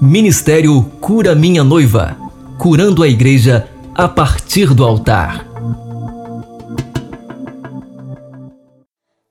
[0.00, 2.16] Ministério Cura Minha Noiva
[2.58, 5.46] curando a igreja a partir do altar.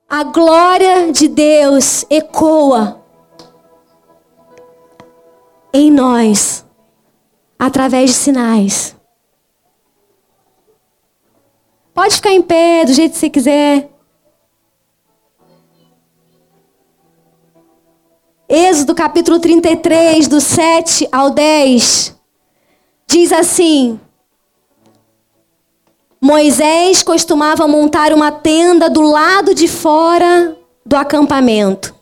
[0.10, 3.02] A glória de Deus ecoa
[5.74, 6.66] em nós
[7.58, 8.96] através de sinais.
[11.94, 13.91] Pode ficar em pé do jeito que você quiser.
[18.54, 22.14] Êxodo capítulo 33, do 7 ao 10,
[23.08, 23.98] diz assim:
[26.20, 31.96] Moisés costumava montar uma tenda do lado de fora do acampamento.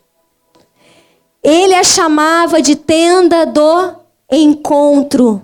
[1.43, 3.93] Ele a chamava de tenda do
[4.31, 5.43] encontro.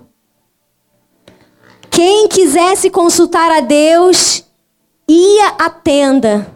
[1.88, 4.44] Quem quisesse consultar a Deus
[5.08, 6.52] ia à tenda,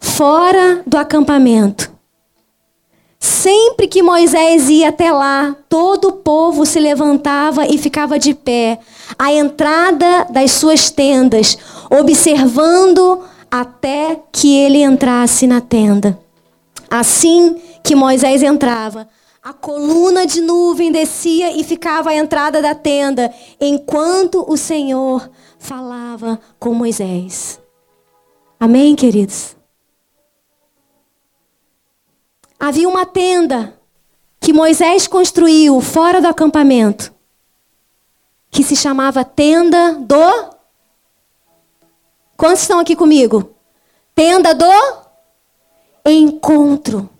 [0.00, 1.83] fora do acampamento.
[3.24, 8.78] Sempre que Moisés ia até lá, todo o povo se levantava e ficava de pé,
[9.18, 11.56] à entrada das suas tendas,
[11.90, 16.18] observando até que ele entrasse na tenda.
[16.90, 19.08] Assim que Moisés entrava,
[19.42, 26.38] a coluna de nuvem descia e ficava à entrada da tenda, enquanto o Senhor falava
[26.58, 27.58] com Moisés.
[28.60, 29.56] Amém, queridos?
[32.66, 33.78] Havia uma tenda
[34.40, 37.12] que Moisés construiu fora do acampamento,
[38.50, 40.54] que se chamava Tenda do.
[42.36, 43.54] Quantos estão aqui comigo?
[44.14, 44.70] Tenda do
[46.06, 47.10] Encontro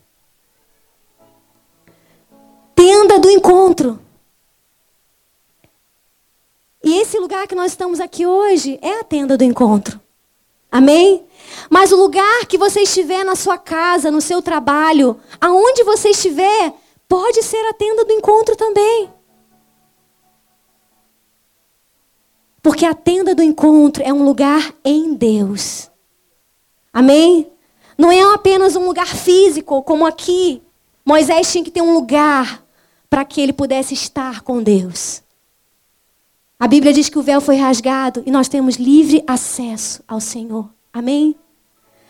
[2.75, 3.99] tenda do encontro.
[6.83, 9.99] E esse lugar que nós estamos aqui hoje é a tenda do encontro.
[10.75, 11.25] Amém?
[11.69, 16.73] Mas o lugar que você estiver na sua casa, no seu trabalho, aonde você estiver,
[17.07, 19.09] pode ser a tenda do encontro também.
[22.61, 25.89] Porque a tenda do encontro é um lugar em Deus.
[26.91, 27.49] Amém?
[27.97, 30.61] Não é apenas um lugar físico, como aqui.
[31.05, 32.61] Moisés tinha que ter um lugar
[33.09, 35.23] para que ele pudesse estar com Deus.
[36.59, 40.69] A Bíblia diz que o véu foi rasgado e nós temos livre acesso ao Senhor.
[40.93, 41.35] Amém?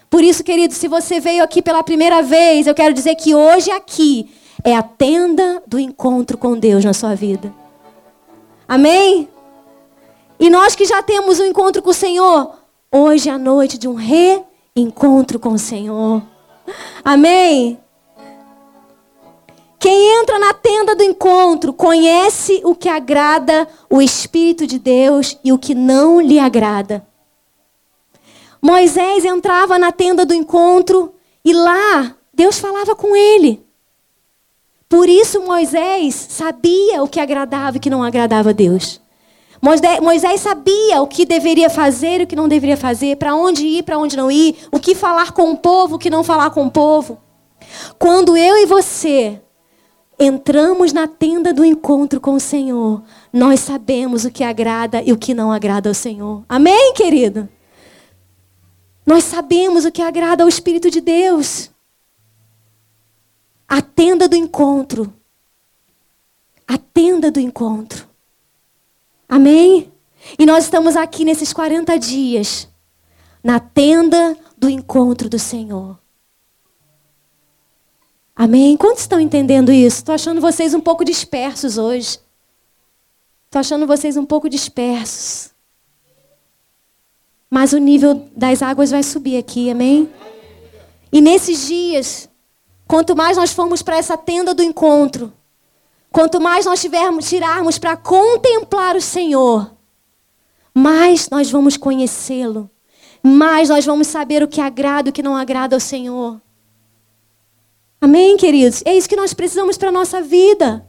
[0.09, 3.71] Por isso, querido, se você veio aqui pela primeira vez, eu quero dizer que hoje
[3.71, 4.29] aqui
[4.63, 7.51] é a tenda do encontro com Deus na sua vida.
[8.67, 9.27] Amém?
[10.39, 12.51] E nós que já temos um encontro com o Senhor,
[12.91, 16.21] hoje é a noite de um reencontro com o Senhor.
[17.03, 17.79] Amém?
[19.85, 25.53] Quem entra na tenda do encontro conhece o que agrada o Espírito de Deus e
[25.53, 27.05] o que não lhe agrada.
[28.59, 31.13] Moisés entrava na tenda do encontro
[31.45, 33.63] e lá Deus falava com ele.
[34.89, 38.99] Por isso Moisés sabia o que agradava e o que não agradava a Deus.
[40.01, 43.83] Moisés sabia o que deveria fazer e o que não deveria fazer, para onde ir,
[43.83, 46.65] para onde não ir, o que falar com o povo, o que não falar com
[46.65, 47.19] o povo.
[47.99, 49.43] Quando eu e você
[50.19, 55.17] entramos na tenda do encontro com o Senhor, nós sabemos o que agrada e o
[55.17, 56.43] que não agrada ao Senhor.
[56.47, 57.49] Amém, querido?
[59.05, 61.69] Nós sabemos o que agrada ao Espírito de Deus.
[63.67, 65.13] A tenda do encontro.
[66.67, 68.07] A tenda do encontro.
[69.27, 69.91] Amém?
[70.39, 72.67] E nós estamos aqui nesses 40 dias,
[73.43, 75.99] na tenda do encontro do Senhor.
[78.35, 78.75] Amém?
[78.75, 79.99] Quantos estão entendendo isso?
[79.99, 82.19] Estou achando vocês um pouco dispersos hoje.
[83.45, 85.51] Estou achando vocês um pouco dispersos.
[87.49, 90.09] Mas o nível das águas vai subir aqui, amém?
[91.13, 92.27] E nesses dias,
[92.85, 95.31] quanto mais nós formos para essa tenda do encontro,
[96.11, 99.71] quanto mais nós tivermos, tirarmos para contemplar o Senhor,
[100.73, 102.69] mais nós vamos conhecê-lo,
[103.23, 106.41] mais nós vamos saber o que agrada e o que não agrada ao Senhor.
[108.05, 108.83] Amém, queridos?
[108.85, 110.85] É isso que nós precisamos para a nossa vida.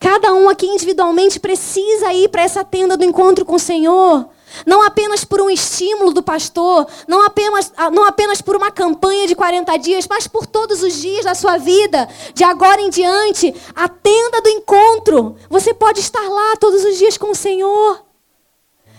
[0.00, 4.28] Cada um aqui individualmente precisa ir para essa tenda do encontro com o Senhor.
[4.66, 9.28] Não apenas por um estímulo do pastor, não apenas, ah, não apenas por uma campanha
[9.28, 13.54] de 40 dias, mas por todos os dias da sua vida, de agora em diante,
[13.76, 15.36] a tenda do encontro.
[15.48, 18.04] Você pode estar lá todos os dias com o Senhor,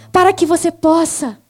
[0.09, 1.42] para que você possa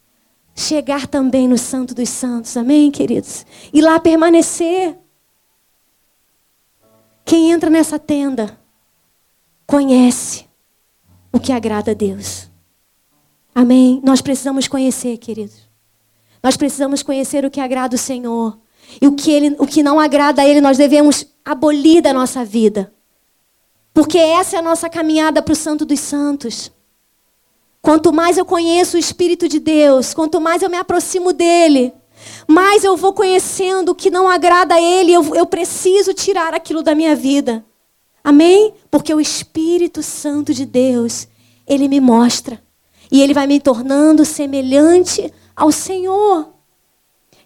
[0.55, 3.45] chegar também no Santo dos Santos, amém, queridos?
[3.73, 4.97] E lá permanecer.
[7.25, 8.59] Quem entra nessa tenda
[9.65, 10.45] conhece
[11.31, 12.49] o que agrada a Deus.
[13.55, 14.01] Amém?
[14.03, 15.69] Nós precisamos conhecer, queridos.
[16.41, 18.59] Nós precisamos conhecer o que agrada o Senhor.
[19.01, 22.43] E o que, ele, o que não agrada a Ele, nós devemos abolir da nossa
[22.43, 22.93] vida.
[23.93, 26.71] Porque essa é a nossa caminhada para o Santo dos Santos.
[27.83, 31.93] Quanto mais eu conheço o Espírito de Deus, quanto mais eu me aproximo dele,
[32.47, 36.81] mais eu vou conhecendo o que não agrada a ele, eu, eu preciso tirar aquilo
[36.81, 37.65] da minha vida.
[38.23, 38.73] Amém?
[38.89, 41.27] Porque o Espírito Santo de Deus,
[41.67, 42.63] ele me mostra.
[43.11, 46.53] E ele vai me tornando semelhante ao Senhor.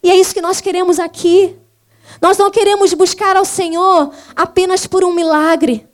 [0.04, 1.56] E é isso que nós queremos aqui.
[2.22, 5.90] Nós não queremos buscar ao Senhor apenas por um milagre.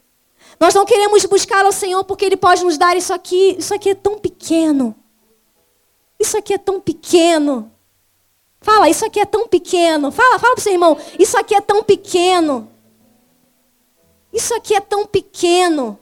[0.63, 3.57] Nós não queremos buscar ao Senhor porque Ele pode nos dar isso aqui.
[3.59, 4.95] Isso aqui é tão pequeno.
[6.17, 7.69] Isso aqui é tão pequeno.
[8.61, 10.09] Fala, isso aqui é tão pequeno.
[10.09, 10.97] Fala, fala para o seu irmão.
[11.19, 12.71] Isso aqui é tão pequeno.
[14.31, 15.99] Isso aqui é tão pequeno.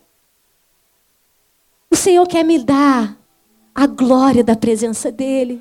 [1.90, 3.18] O Senhor quer me dar
[3.74, 5.60] a glória da presença dEle.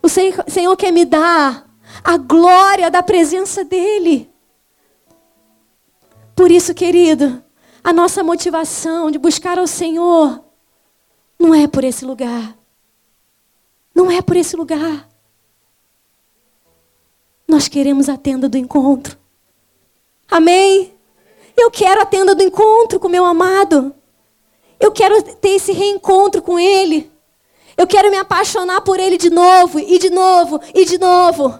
[0.00, 1.68] O Senhor quer me dar
[2.04, 4.32] a glória da presença dEle.
[6.36, 7.42] Por isso, querido,
[7.88, 10.44] a nossa motivação de buscar ao Senhor
[11.38, 12.54] não é por esse lugar.
[13.94, 15.08] Não é por esse lugar.
[17.48, 19.16] Nós queremos a tenda do encontro.
[20.30, 20.92] Amém?
[21.56, 23.94] Eu quero a tenda do encontro com meu amado.
[24.78, 27.10] Eu quero ter esse reencontro com Ele.
[27.74, 31.58] Eu quero me apaixonar por Ele de novo, e de novo, e de novo.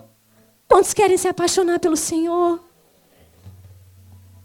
[0.69, 2.68] Quantos querem se apaixonar pelo Senhor?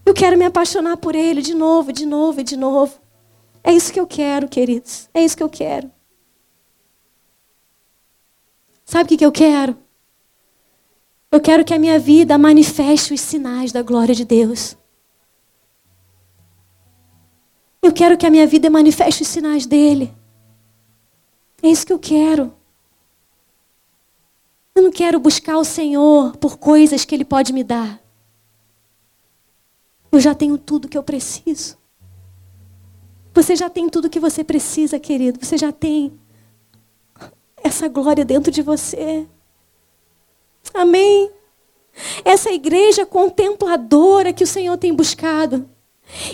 [0.05, 2.99] Eu quero me apaixonar por Ele de novo, de novo e de novo.
[3.63, 5.09] É isso que eu quero, queridos.
[5.13, 5.89] É isso que eu quero.
[8.83, 9.77] Sabe o que eu quero?
[11.31, 14.77] Eu quero que a minha vida manifeste os sinais da glória de Deus.
[17.81, 20.13] Eu quero que a minha vida manifeste os sinais dele.
[21.61, 22.53] É isso que eu quero.
[24.75, 28.02] Eu não quero buscar o Senhor por coisas que Ele pode me dar.
[30.13, 31.75] Eu já tenho tudo que eu preciso.
[33.33, 35.43] Você já tem tudo que você precisa, querido.
[35.43, 36.13] Você já tem
[37.57, 39.25] essa glória dentro de você.
[40.71, 41.31] Amém?
[42.23, 45.67] Essa igreja contempladora que o Senhor tem buscado.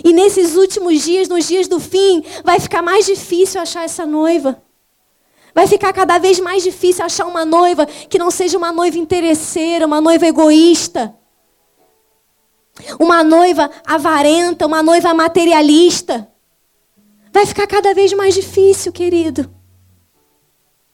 [0.04, 4.62] E nesses últimos dias, nos dias do fim, vai ficar mais difícil achar essa noiva.
[5.54, 9.86] Vai ficar cada vez mais difícil achar uma noiva que não seja uma noiva interesseira,
[9.86, 11.18] uma noiva egoísta.
[12.98, 16.28] Uma noiva avarenta, uma noiva materialista.
[17.32, 19.50] Vai ficar cada vez mais difícil, querido.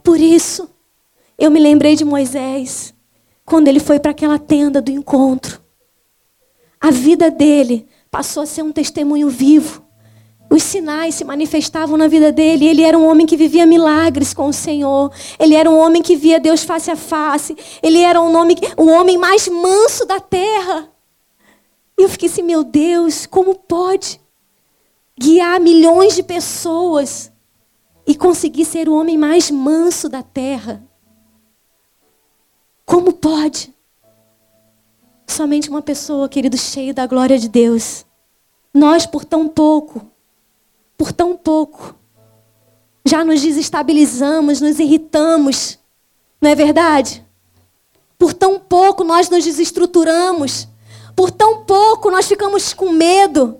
[0.03, 0.69] Por isso,
[1.39, 2.95] eu me lembrei de Moisés,
[3.45, 5.61] quando ele foi para aquela tenda do encontro.
[6.81, 9.85] A vida dele passou a ser um testemunho vivo.
[10.49, 12.67] Os sinais se manifestavam na vida dele.
[12.67, 15.11] Ele era um homem que vivia milagres com o Senhor.
[15.39, 17.57] Ele era um homem que via Deus face a face.
[17.83, 20.89] Ele era um, nome, o homem mais manso da terra.
[21.99, 24.21] E eu fiquei assim, meu Deus, como pode
[25.19, 27.33] guiar milhões de pessoas
[28.07, 30.83] e conseguir ser o homem mais manso da terra?
[32.85, 33.75] Como pode?
[35.27, 38.05] Somente uma pessoa, querido, cheio da glória de Deus.
[38.73, 40.07] Nós, por tão pouco,
[40.97, 41.97] por tão pouco.
[43.05, 45.79] Já nos desestabilizamos, nos irritamos,
[46.41, 47.25] não é verdade?
[48.19, 50.69] Por tão pouco nós nos desestruturamos,
[51.17, 53.59] por tão pouco nós ficamos com medo.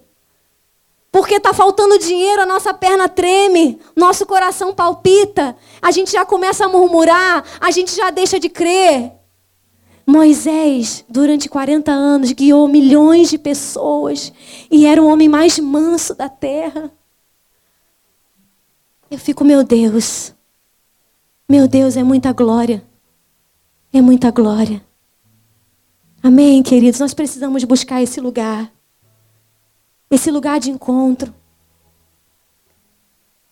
[1.11, 6.67] Porque está faltando dinheiro, a nossa perna treme, nosso coração palpita, a gente já começa
[6.67, 9.13] a murmurar, a gente já deixa de crer.
[10.07, 14.31] Moisés, durante 40 anos, guiou milhões de pessoas
[14.71, 16.93] e era o homem mais manso da terra.
[19.11, 20.35] Eu fico, meu Deus.
[21.49, 22.85] Meu Deus, é muita glória.
[23.93, 24.85] É muita glória.
[26.27, 26.99] Amém, queridos?
[26.99, 28.73] Nós precisamos buscar esse lugar.
[30.11, 31.33] Esse lugar de encontro.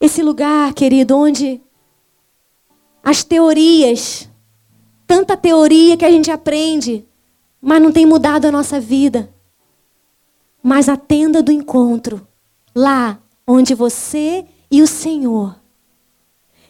[0.00, 1.62] Esse lugar, querido, onde
[3.00, 4.28] as teorias,
[5.06, 7.06] tanta teoria que a gente aprende,
[7.62, 9.32] mas não tem mudado a nossa vida.
[10.60, 12.26] Mas a tenda do encontro,
[12.74, 15.54] lá onde você e o Senhor.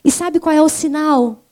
[0.05, 1.44] E sabe qual é o sinal?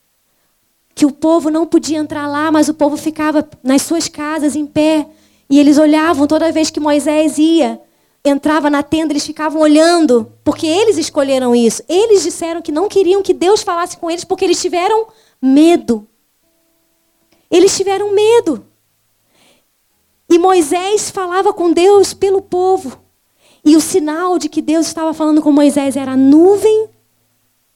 [0.95, 4.65] Que o povo não podia entrar lá, mas o povo ficava nas suas casas em
[4.65, 5.07] pé.
[5.49, 7.81] E eles olhavam toda vez que Moisés ia,
[8.23, 11.83] entrava na tenda, eles ficavam olhando, porque eles escolheram isso.
[11.87, 15.07] Eles disseram que não queriam que Deus falasse com eles porque eles tiveram
[15.41, 16.07] medo.
[17.51, 18.65] Eles tiveram medo.
[20.29, 22.99] E Moisés falava com Deus pelo povo.
[23.63, 26.89] E o sinal de que Deus estava falando com Moisés era a nuvem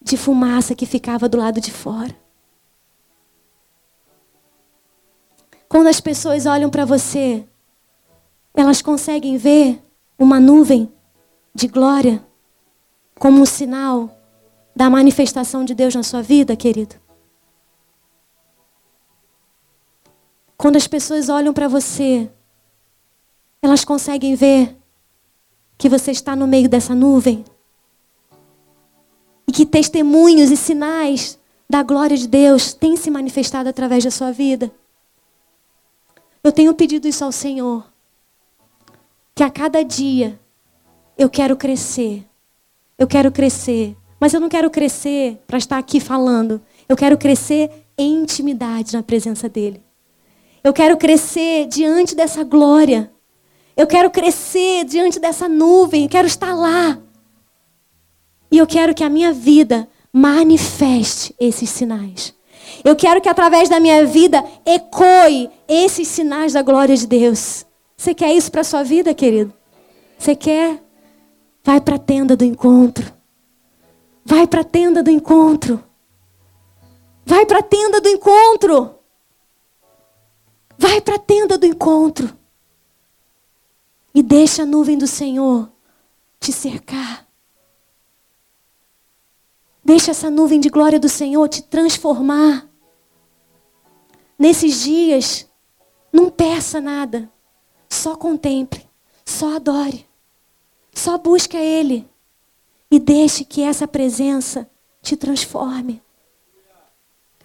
[0.02, 2.16] de fumaça que ficava do lado de fora.
[5.70, 7.46] Quando as pessoas olham para você,
[8.54, 9.84] elas conseguem ver
[10.18, 10.92] uma nuvem
[11.54, 12.26] de glória
[13.20, 14.10] como um sinal
[14.76, 16.96] da manifestação de Deus na sua vida, querido?
[20.56, 22.32] Quando as pessoas olham para você,
[23.62, 24.76] elas conseguem ver
[25.78, 27.44] que você está no meio dessa nuvem?
[29.48, 31.38] E que testemunhos e sinais
[31.70, 34.72] da glória de Deus têm se manifestado através da sua vida?
[36.44, 37.86] Eu tenho pedido isso ao Senhor.
[39.36, 40.40] Que a cada dia
[41.18, 42.26] eu quero crescer.
[42.98, 43.96] Eu quero crescer.
[44.20, 46.62] Mas eu não quero crescer para estar aqui falando.
[46.88, 49.84] Eu quero crescer em intimidade na presença dEle.
[50.64, 53.12] Eu quero crescer diante dessa glória.
[53.76, 56.04] Eu quero crescer diante dessa nuvem.
[56.04, 57.00] Eu quero estar lá.
[58.52, 62.37] E eu quero que a minha vida manifeste esses sinais.
[62.84, 67.66] Eu quero que através da minha vida ecoe esses sinais da glória de Deus.
[67.96, 69.54] Você quer isso para sua vida, querido?
[70.18, 70.82] Você quer?
[71.64, 73.14] Vai para a tenda do encontro.
[74.24, 75.84] Vai para a tenda do encontro.
[77.26, 78.96] Vai para a tenda do encontro.
[80.78, 82.34] Vai para a tenda do encontro.
[84.14, 85.70] E deixa a nuvem do Senhor
[86.40, 87.27] te cercar.
[89.88, 92.68] Deixa essa nuvem de glória do Senhor te transformar.
[94.38, 95.50] Nesses dias,
[96.12, 97.32] não peça nada.
[97.88, 98.86] Só contemple,
[99.24, 100.06] só adore.
[100.94, 102.06] Só busque a Ele.
[102.92, 104.70] E deixe que essa presença
[105.02, 106.02] te transforme.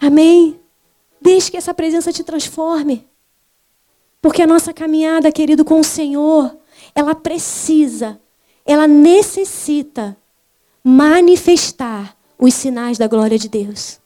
[0.01, 0.61] Amém?
[1.21, 3.09] Deixe que essa presença te transforme.
[4.21, 6.59] Porque a nossa caminhada, querido, com o Senhor,
[6.93, 8.21] ela precisa,
[8.67, 10.17] ela necessita
[10.83, 14.01] manifestar os sinais da glória de Deus.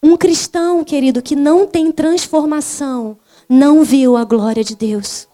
[0.00, 5.26] Um cristão, querido, que não tem transformação, não viu a glória de Deus.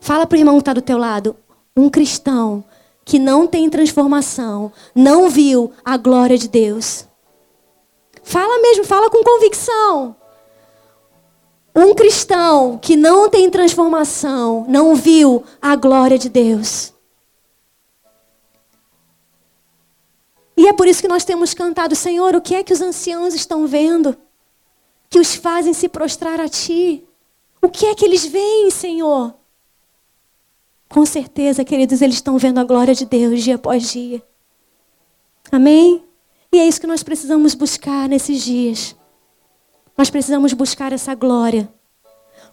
[0.00, 1.34] Fala para o irmão que está do teu lado.
[1.76, 2.62] Um cristão
[3.04, 7.08] que não tem transformação, não viu a glória de Deus.
[8.22, 10.14] Fala mesmo, fala com convicção.
[11.74, 16.92] Um cristão que não tem transformação, não viu a glória de Deus.
[20.68, 23.66] É por isso que nós temos cantado, Senhor, o que é que os anciãos estão
[23.66, 24.14] vendo?
[25.08, 27.02] Que os fazem se prostrar a Ti.
[27.62, 29.34] O que é que eles veem, Senhor?
[30.86, 34.22] Com certeza, queridos, eles estão vendo a glória de Deus dia após dia.
[35.50, 36.04] Amém?
[36.52, 38.94] E é isso que nós precisamos buscar nesses dias.
[39.96, 41.72] Nós precisamos buscar essa glória.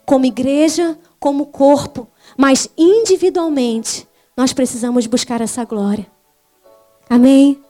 [0.06, 6.10] Como igreja, como corpo, mas individualmente, nós precisamos buscar essa glória.
[7.10, 7.65] Amém?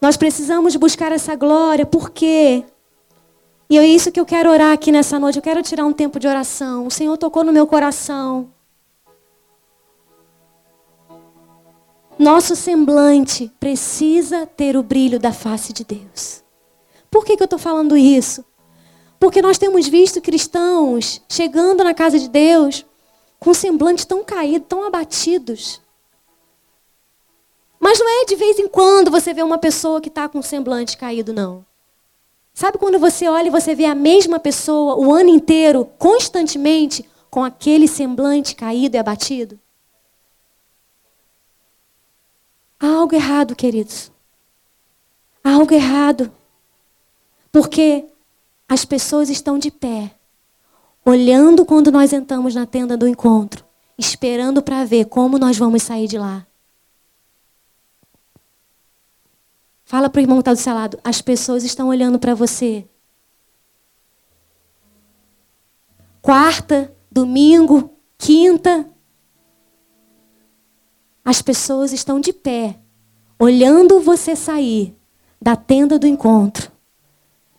[0.00, 2.64] Nós precisamos buscar essa glória, por quê?
[3.68, 5.36] E é isso que eu quero orar aqui nessa noite.
[5.36, 6.86] Eu quero tirar um tempo de oração.
[6.86, 8.48] O Senhor tocou no meu coração.
[12.18, 16.42] Nosso semblante precisa ter o brilho da face de Deus.
[17.10, 18.44] Por que, que eu estou falando isso?
[19.18, 22.86] Porque nós temos visto cristãos chegando na casa de Deus
[23.38, 25.80] com semblantes tão caídos, tão abatidos.
[27.78, 30.96] Mas não é de vez em quando você vê uma pessoa que está com semblante
[30.96, 31.64] caído, não.
[32.54, 37.44] Sabe quando você olha e você vê a mesma pessoa o ano inteiro, constantemente, com
[37.44, 39.60] aquele semblante caído e abatido?
[42.80, 44.10] Há algo errado, queridos.
[45.44, 46.32] Há algo errado.
[47.52, 48.06] Porque
[48.68, 50.12] as pessoas estão de pé,
[51.04, 53.64] olhando quando nós entramos na tenda do encontro,
[53.96, 56.46] esperando para ver como nós vamos sair de lá.
[59.86, 62.84] Fala para o irmão que está do seu lado, as pessoas estão olhando para você.
[66.20, 68.90] Quarta, domingo, quinta.
[71.24, 72.80] As pessoas estão de pé,
[73.38, 74.92] olhando você sair
[75.40, 76.72] da tenda do encontro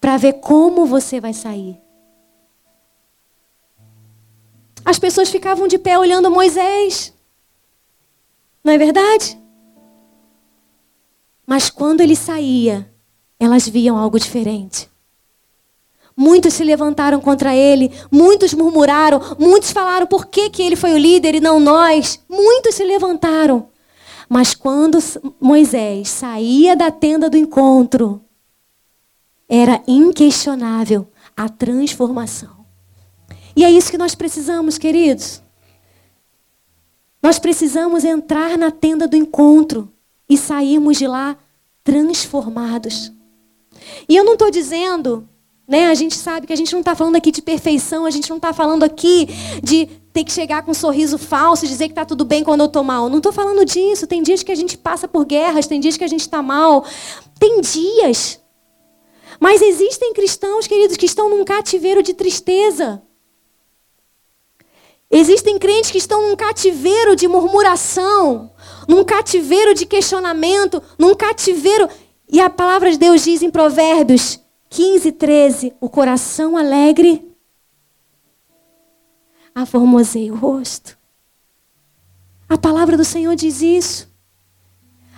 [0.02, 1.80] para ver como você vai sair.
[4.84, 7.14] As pessoas ficavam de pé olhando Moisés.
[8.62, 9.47] Não é verdade?
[11.48, 12.92] Mas quando ele saía,
[13.40, 14.90] elas viam algo diferente.
[16.14, 20.98] Muitos se levantaram contra ele, muitos murmuraram, muitos falaram por que, que ele foi o
[20.98, 22.20] líder e não nós.
[22.28, 23.70] Muitos se levantaram.
[24.28, 24.98] Mas quando
[25.40, 28.22] Moisés saía da tenda do encontro,
[29.48, 32.66] era inquestionável a transformação.
[33.56, 35.42] E é isso que nós precisamos, queridos.
[37.24, 39.94] Nós precisamos entrar na tenda do encontro
[40.30, 41.38] e sairmos de lá
[41.84, 43.12] transformados.
[44.10, 45.28] E eu não estou dizendo,
[45.68, 45.88] né?
[45.88, 48.38] A gente sabe que a gente não está falando aqui de perfeição, a gente não
[48.38, 49.28] está falando aqui
[49.62, 52.62] de ter que chegar com um sorriso falso e dizer que está tudo bem quando
[52.62, 53.10] eu estou mal.
[53.10, 54.08] Não estou falando disso.
[54.08, 56.86] Tem dias que a gente passa por guerras, tem dias que a gente está mal.
[57.40, 58.42] Tem dias.
[59.40, 63.02] Mas existem cristãos, queridos, que estão num cativeiro de tristeza.
[65.10, 68.52] Existem crentes que estão num cativeiro de murmuração,
[68.88, 71.90] num cativeiro de questionamento, num cativeiro.
[72.30, 74.40] E a palavra de Deus diz em Provérbios
[74.70, 77.26] 15, 13: o coração alegre
[79.54, 80.98] aformoseia o rosto.
[82.48, 84.08] A palavra do Senhor diz isso.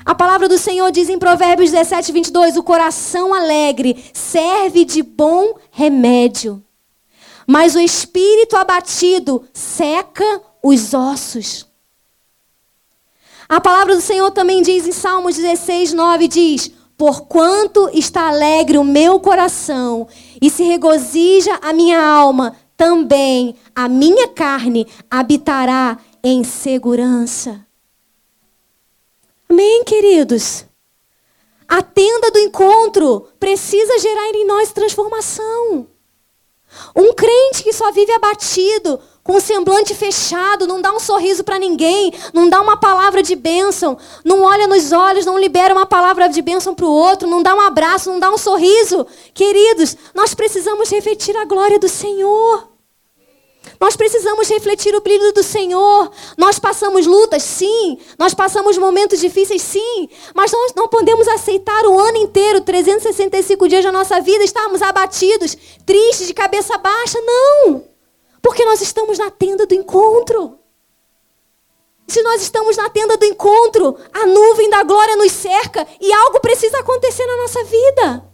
[0.04, 5.56] A palavra do Senhor diz em Provérbios 17, 22: o coração alegre serve de bom
[5.70, 6.64] remédio
[7.52, 11.66] mas o espírito abatido seca os ossos.
[13.50, 18.84] A palavra do Senhor também diz em Salmos 16, 9: diz: Porquanto está alegre o
[18.84, 20.08] meu coração
[20.39, 27.65] e se regozija a minha alma, também a minha carne habitará em segurança.
[29.50, 30.65] Amém, queridos?
[31.68, 35.88] A tenda do encontro precisa gerar em nós transformação.
[36.96, 39.00] Um crente que só vive abatido,
[39.30, 43.36] com o semblante fechado, não dá um sorriso para ninguém, não dá uma palavra de
[43.36, 43.96] bênção,
[44.26, 47.54] não olha nos olhos, não libera uma palavra de bênção para o outro, não dá
[47.54, 49.06] um abraço, não dá um sorriso.
[49.32, 52.70] Queridos, nós precisamos refletir a glória do Senhor.
[53.80, 56.12] Nós precisamos refletir o brilho do Senhor.
[56.36, 58.00] Nós passamos lutas, sim.
[58.18, 60.10] Nós passamos momentos difíceis, sim.
[60.34, 65.56] Mas nós não podemos aceitar o ano inteiro, 365 dias da nossa vida, estarmos abatidos,
[65.86, 67.20] tristes, de cabeça baixa.
[67.22, 67.88] Não!
[68.41, 70.58] Porque nós estamos na tenda do encontro.
[72.08, 76.39] Se nós estamos na tenda do encontro, a nuvem da glória nos cerca e algo
[76.39, 78.25] precisa acontecer na nossa vida.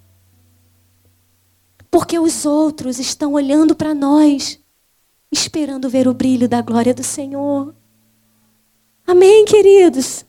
[1.92, 4.60] Porque os outros estão olhando para nós
[5.32, 7.76] esperando ver o brilho da glória do Senhor.
[9.06, 10.26] Amém, queridos?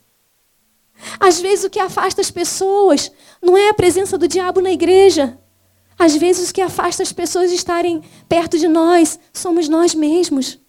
[1.19, 3.11] Às vezes o que afasta as pessoas
[3.41, 5.39] não é a presença do diabo na igreja.
[5.97, 10.59] Às vezes o que afasta as pessoas de estarem perto de nós somos nós mesmos.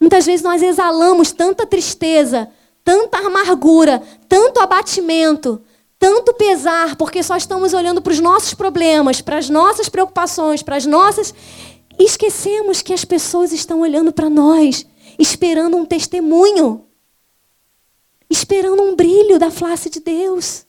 [0.00, 2.50] Muitas vezes nós exalamos tanta tristeza,
[2.82, 5.62] tanta amargura, tanto abatimento,
[5.98, 10.76] tanto pesar, porque só estamos olhando para os nossos problemas, para as nossas preocupações, para
[10.76, 11.32] as nossas
[11.98, 14.84] esquecemos que as pessoas estão olhando para nós,
[15.18, 16.84] esperando um testemunho,
[18.28, 20.66] esperando um brilho da face de Deus.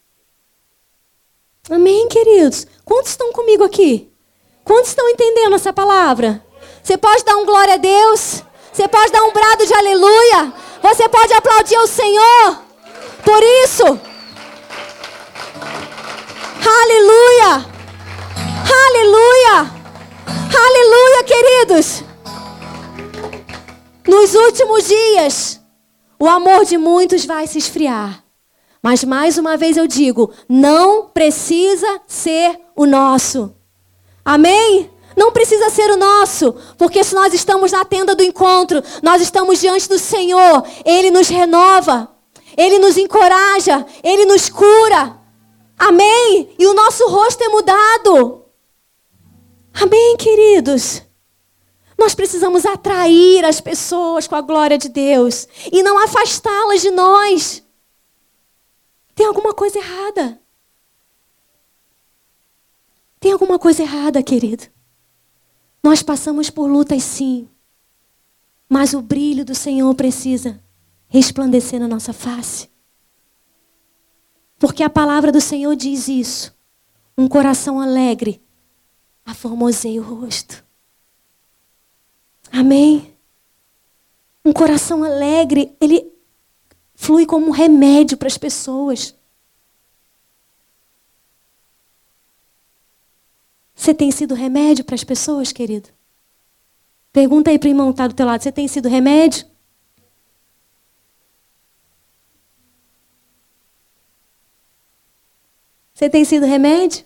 [1.70, 2.68] Amém, queridos?
[2.84, 4.12] Quantos estão comigo aqui?
[4.64, 6.44] Quantos estão entendendo essa palavra?
[6.84, 8.44] Você pode dar um glória a Deus?
[8.72, 10.54] Você pode dar um brado de aleluia?
[10.84, 12.60] Você pode aplaudir ao Senhor?
[13.24, 13.84] Por isso,
[16.84, 17.66] aleluia!
[18.88, 19.74] Aleluia!
[20.68, 22.04] Aleluia, queridos!
[24.08, 25.60] Nos últimos dias,
[26.20, 28.25] o amor de muitos vai se esfriar.
[28.86, 33.52] Mas mais uma vez eu digo: não precisa ser o nosso.
[34.24, 34.92] Amém?
[35.18, 39.60] Não precisa ser o nosso, porque se nós estamos na tenda do encontro, nós estamos
[39.60, 42.12] diante do Senhor, Ele nos renova,
[42.56, 45.20] Ele nos encoraja, Ele nos cura.
[45.80, 46.54] Amém?
[46.60, 48.44] E o nosso rosto é mudado.
[49.82, 51.02] Amém, queridos?
[51.98, 57.65] Nós precisamos atrair as pessoas com a glória de Deus e não afastá-las de nós.
[59.16, 60.42] Tem alguma coisa errada.
[63.20, 64.66] Tem alguma coisa errada, querido.
[65.82, 67.50] Nós passamos por lutas, sim.
[68.68, 70.62] Mas o brilho do Senhor precisa
[71.08, 72.70] resplandecer na nossa face.
[74.60, 76.54] Porque a palavra do Senhor diz isso.
[77.18, 78.44] Um coração alegre
[79.26, 80.64] aformosei o rosto.
[82.52, 83.16] Amém?
[84.44, 86.15] Um coração alegre, ele
[86.96, 89.14] flui como um remédio para as pessoas.
[93.76, 95.90] Você tem sido remédio para as pessoas, querido?
[97.12, 98.42] Pergunta aí para o irmão que está do teu lado.
[98.42, 99.46] Você tem sido remédio?
[105.94, 107.06] Você tem sido remédio?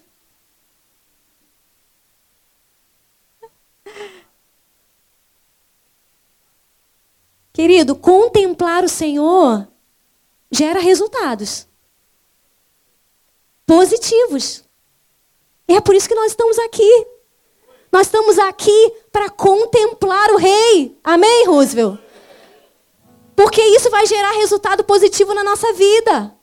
[7.52, 9.68] Querido, contemplar o Senhor
[10.52, 11.68] gera resultados
[13.66, 14.64] positivos.
[15.68, 17.08] E é por isso que nós estamos aqui.
[17.92, 20.98] Nós estamos aqui para contemplar o Rei.
[21.04, 22.00] Amém, Roosevelt?
[23.36, 26.36] Porque isso vai gerar resultado positivo na nossa vida.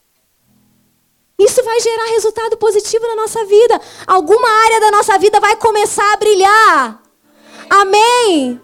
[1.38, 3.80] Isso vai gerar resultado positivo na nossa vida.
[4.06, 7.02] Alguma área da nossa vida vai começar a brilhar.
[7.68, 8.60] Amém?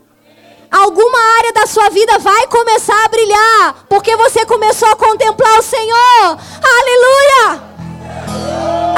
[0.73, 5.63] Alguma área da sua vida vai começar a brilhar, porque você começou a contemplar o
[5.63, 6.39] Senhor.
[6.79, 7.63] Aleluia!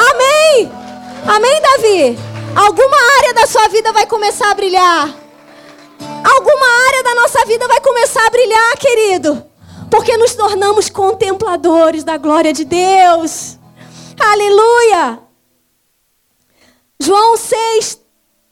[0.09, 0.73] Amém!
[1.27, 2.19] Amém, Davi?
[2.55, 5.13] Alguma área da sua vida vai começar a brilhar.
[6.23, 9.45] Alguma área da nossa vida vai começar a brilhar, querido.
[9.91, 13.59] Porque nos tornamos contempladores da glória de Deus.
[14.21, 15.19] Aleluia!
[17.01, 18.01] João 6,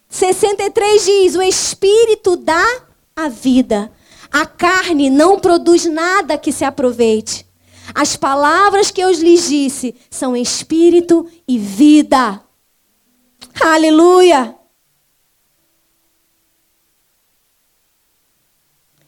[0.08, 2.66] 63 diz: O Espírito dá
[3.14, 3.92] a vida.
[4.30, 7.46] A carne não produz nada que se aproveite.
[7.94, 12.42] As palavras que eu lhes disse são espírito e vida.
[13.60, 14.56] Aleluia!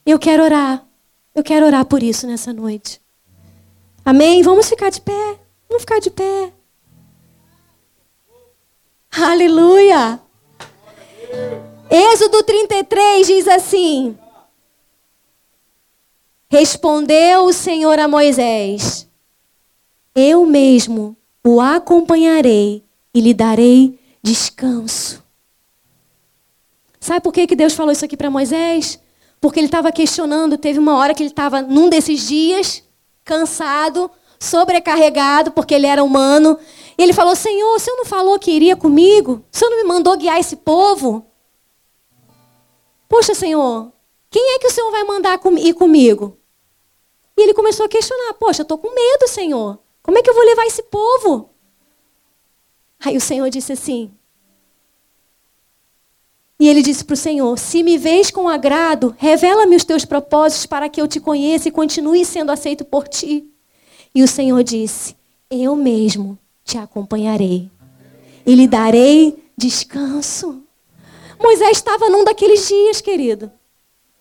[0.05, 0.87] Eu quero orar.
[1.35, 3.01] Eu quero orar por isso nessa noite.
[4.05, 4.43] Amém?
[4.43, 5.39] Vamos ficar de pé.
[5.69, 6.53] Vamos ficar de pé.
[9.11, 10.21] Aleluia!
[11.91, 14.17] Êxodo 33 diz assim:
[16.49, 19.09] Respondeu o Senhor a Moisés:
[20.15, 25.23] Eu mesmo o acompanharei e lhe darei descanso.
[26.99, 28.99] Sabe por que, que Deus falou isso aqui para Moisés?
[29.41, 30.57] Porque ele estava questionando.
[30.57, 32.83] Teve uma hora que ele estava num desses dias,
[33.23, 36.59] cansado, sobrecarregado, porque ele era humano.
[36.97, 39.45] E ele falou: Senhor, o Senhor não falou que iria comigo?
[39.53, 41.27] O Senhor não me mandou guiar esse povo?
[43.15, 43.93] Poxa, Senhor,
[44.29, 46.37] quem é que o Senhor vai mandar ir comigo?
[47.37, 49.79] E ele começou a questionar: Poxa, eu estou com medo, Senhor.
[50.03, 51.51] Como é que eu vou levar esse povo?
[52.99, 54.11] Aí o Senhor disse assim.
[56.59, 60.67] E ele disse para o Senhor: Se me vês com agrado, revela-me os teus propósitos
[60.67, 63.49] para que eu te conheça e continue sendo aceito por ti.
[64.13, 65.15] E o Senhor disse:
[65.49, 67.71] Eu mesmo te acompanharei
[68.45, 70.64] e lhe darei descanso.
[71.45, 73.53] Moisés estava num daqueles dias, querido.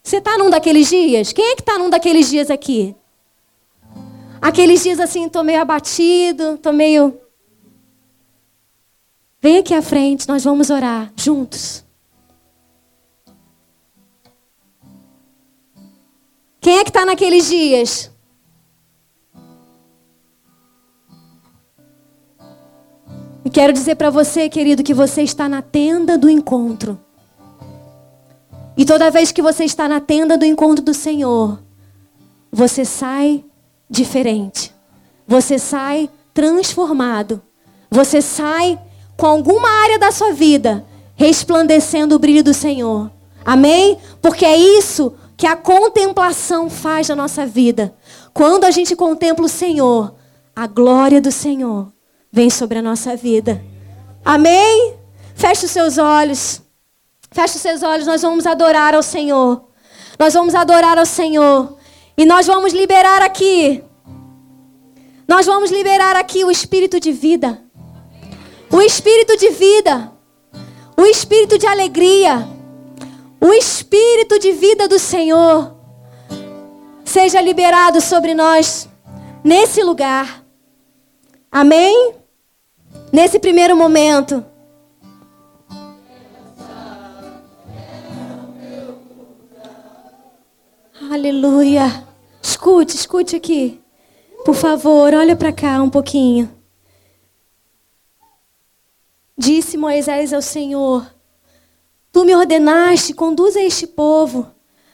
[0.03, 1.31] Você está num daqueles dias?
[1.31, 2.93] Quem é que está num daqueles dias aqui?
[4.41, 7.17] Aqueles dias assim, estou meio abatido, estou meio.
[9.41, 11.85] Vem aqui à frente, nós vamos orar juntos.
[16.59, 18.11] Quem é que está naqueles dias?
[23.45, 26.99] E quero dizer para você, querido, que você está na tenda do encontro.
[28.75, 31.59] E toda vez que você está na tenda do encontro do Senhor,
[32.51, 33.43] você sai
[33.89, 34.73] diferente.
[35.27, 37.41] Você sai transformado.
[37.89, 38.79] Você sai
[39.15, 43.11] com alguma área da sua vida resplandecendo o brilho do Senhor.
[43.45, 43.97] Amém?
[44.21, 47.93] Porque é isso que a contemplação faz na nossa vida.
[48.33, 50.15] Quando a gente contempla o Senhor,
[50.55, 51.91] a glória do Senhor
[52.31, 53.63] vem sobre a nossa vida.
[54.25, 54.95] Amém?
[55.35, 56.61] Feche os seus olhos.
[57.33, 59.65] Feche seus olhos, nós vamos adorar ao Senhor.
[60.19, 61.77] Nós vamos adorar ao Senhor.
[62.15, 63.83] E nós vamos liberar aqui.
[65.27, 67.59] Nós vamos liberar aqui o espírito de vida.
[68.71, 70.11] O espírito de vida.
[70.95, 72.47] O espírito de alegria.
[73.41, 75.75] O espírito de vida do Senhor
[77.03, 78.87] seja liberado sobre nós
[79.43, 80.43] nesse lugar.
[81.51, 82.13] Amém?
[83.11, 84.52] Nesse primeiro momento.
[91.13, 92.07] Aleluia.
[92.41, 93.79] Escute, escute aqui.
[94.43, 96.49] Por favor, olha para cá um pouquinho.
[99.37, 101.05] Disse Moisés ao Senhor:
[102.11, 104.47] Tu me ordenaste, conduza este povo,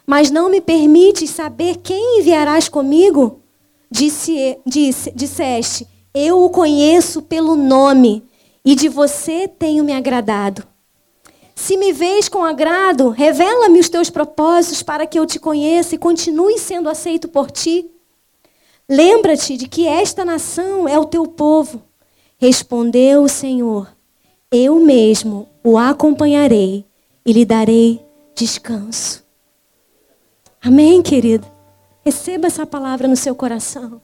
[0.06, 3.42] mas não me permites saber quem enviarás comigo?
[3.90, 8.28] Disse, disse, disseste: Eu o conheço pelo nome,
[8.66, 10.68] e de você tenho me agradado.
[11.60, 15.98] Se me vês com agrado, revela-me os teus propósitos para que eu te conheça e
[15.98, 17.92] continue sendo aceito por ti.
[18.88, 21.84] Lembra-te de que esta nação é o teu povo.
[22.38, 23.94] Respondeu o Senhor:
[24.50, 26.86] Eu mesmo o acompanharei
[27.26, 28.02] e lhe darei
[28.34, 29.22] descanso.
[30.64, 31.46] Amém, querido?
[32.06, 34.02] Receba essa palavra no seu coração.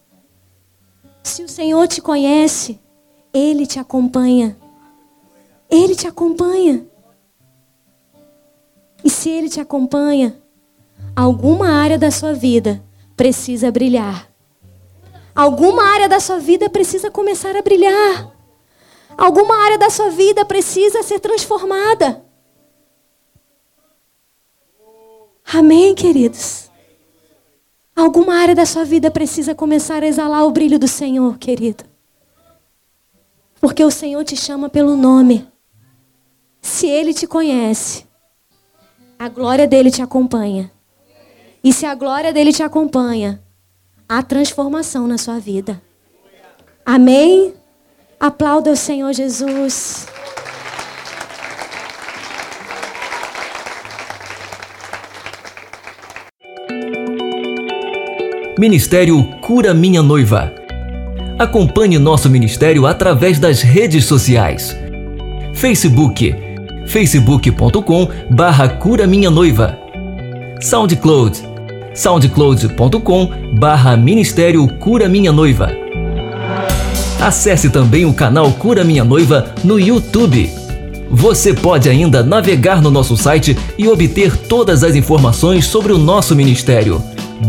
[1.24, 2.78] Se o Senhor te conhece,
[3.34, 4.58] Ele te acompanha.
[5.70, 6.86] Ele te acompanha.
[9.06, 10.36] E se Ele te acompanha,
[11.16, 12.84] alguma área da sua vida
[13.16, 14.28] precisa brilhar.
[15.36, 18.36] Alguma área da sua vida precisa começar a brilhar.
[19.16, 22.26] Alguma área da sua vida precisa ser transformada.
[25.54, 26.72] Amém, queridos?
[27.96, 31.84] Alguma área da sua vida precisa começar a exalar o brilho do Senhor, querido.
[33.62, 35.48] Porque o Senhor te chama pelo nome.
[36.60, 38.06] Se Ele te conhece,
[39.18, 40.72] a glória dele te acompanha.
[41.64, 43.42] E se a glória dele te acompanha,
[44.08, 45.82] há transformação na sua vida.
[46.86, 47.54] Amém?
[48.20, 50.08] Aplauda o Senhor Jesus.
[58.58, 60.54] Ministério Cura Minha Noiva.
[61.38, 64.76] Acompanhe nosso ministério através das redes sociais.
[65.54, 66.45] Facebook,
[66.88, 69.78] facebook.com barra Cura Minha Noiva.
[70.62, 71.42] SoundCloud,
[71.94, 75.72] soundcloud.com barra Ministério Cura Minha Noiva.
[77.20, 80.50] Acesse também o canal Cura Minha Noiva no YouTube.
[81.10, 86.36] Você pode ainda navegar no nosso site e obter todas as informações sobre o nosso
[86.36, 87.02] ministério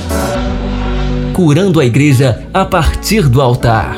[1.33, 3.97] Curando a igreja a partir do altar.